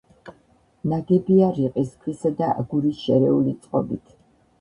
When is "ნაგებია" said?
0.93-1.49